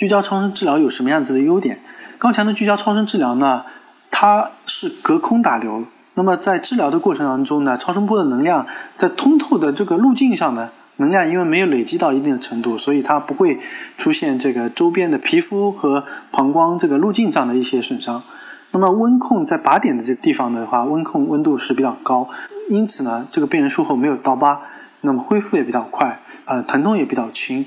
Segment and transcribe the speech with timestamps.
[0.00, 1.78] 聚焦超声治疗有什么样子的优点？
[2.16, 3.66] 高强的聚焦超声治疗呢，
[4.10, 5.84] 它是隔空打流。
[6.14, 8.66] 那么在治疗的过程当中呢，超声波的能量
[8.96, 13.60] 在通透的这个路径上呢，能量因为没有累积到一定的程度，所以它不会
[13.98, 18.22] 出现这个周边的皮肤和膀胱这个路径上的一些损伤。
[18.70, 22.26] 那么温控在靶点的这个地方的话，温控温度是比较高，
[22.70, 24.62] 因此呢，这个病人术后没有刀疤，
[25.02, 27.66] 那么恢复也比较快，呃，疼痛也比较轻。